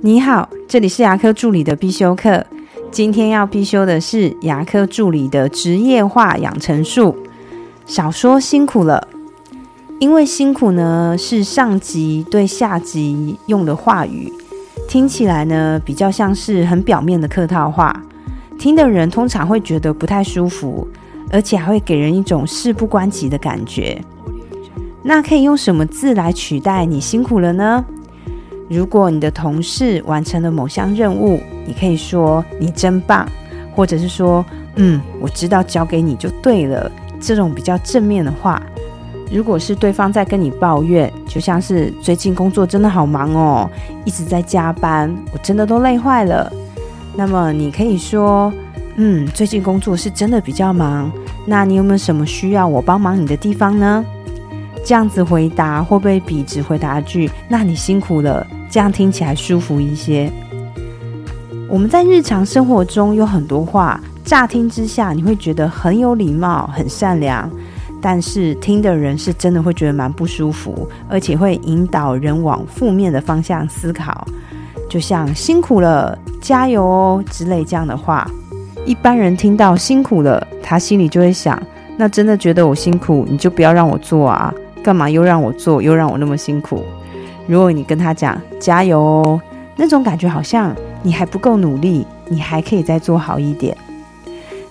[0.00, 2.46] 你好，这里是牙科助理的必修课。
[2.88, 7.16] 今天要必修的是牙科助理的职业化养成术。
[7.84, 9.08] 少说辛苦了，
[9.98, 14.32] 因为辛苦呢是上级对下级用的话语，
[14.86, 18.04] 听起来呢比较像是很表面的客套话，
[18.56, 20.86] 听的人通常会觉得不太舒服，
[21.28, 24.00] 而且还会给人一种事不关己的感觉。
[25.02, 27.84] 那可以用什么字来取代你辛苦了呢？
[28.68, 33.26] 如果你的同事完成了某项任务，你可以说你真棒，
[33.74, 34.44] 或者是说
[34.76, 36.90] 嗯，我知道交给你就对了，
[37.20, 38.62] 这种比较正面的话。
[39.30, 43.70] 如果是对方在跟你抱怨，就像是最近工作真的好忙哦，
[44.04, 46.50] 一直在加班，我真的都累坏了。
[47.14, 48.52] 那么你可以说
[48.96, 51.10] 嗯，最近工作是真的比较忙，
[51.46, 54.04] 那你有没有什么需要我帮忙你的地方呢？
[54.88, 60.32] 这样子回答会不会比只回答句“那你辛苦了”这样听起来舒服一些？
[61.68, 67.50] 我们在日常生活中有很多话，乍听之下你会觉得很有礼貌、很善良，
[68.00, 74.26] 但是听的人是真的会觉得蛮不舒服，而且会引导人往负面的方向思考。
[74.88, 78.26] 就像“辛苦了”“加油哦”之类这样的话，
[78.86, 81.62] 一般人听到“辛苦了”，他心里就会想
[81.98, 84.50] ：“那真的觉得我辛苦，你就不要让我做啊。”
[84.82, 86.84] 干嘛又让我做，又让我那么辛苦？
[87.46, 89.40] 如果你跟他讲加油哦，
[89.76, 93.76] 那种感觉好像你还不够努力，你还可以再做好一点。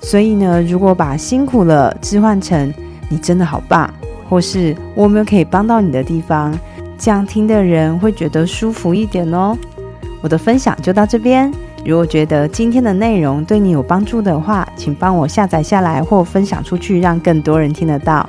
[0.00, 2.72] 所以呢，如果把辛苦了置换成
[3.08, 3.88] 你真的好棒，
[4.28, 6.52] 或是我们可以帮到你的地方，
[6.98, 9.56] 这样听的人会觉得舒服一点哦。
[10.20, 11.52] 我的分享就到这边。
[11.84, 18.28] 如果觉得今天的内容对你有帮助的话，请帮我下载下来或分享出去，让更多人听得到。